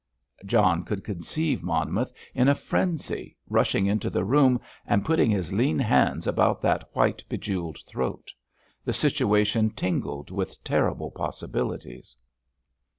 John 0.47 0.83
could 0.83 1.03
conceive 1.03 1.61
Monmouth 1.61 2.11
in 2.33 2.47
a 2.47 2.55
frenzy, 2.55 3.37
rushing 3.47 3.85
into 3.85 4.09
the 4.09 4.23
room 4.23 4.59
and 4.87 5.05
putting 5.05 5.29
his 5.29 5.53
lean 5.53 5.77
hands 5.77 6.25
about 6.25 6.59
that 6.63 6.89
white, 6.93 7.23
bejewelled 7.29 7.77
throat. 7.85 8.33
The 8.83 8.93
situation 8.93 9.69
tingled 9.69 10.31
with 10.31 10.63
terrible 10.63 11.11
possibilities. 11.11 12.15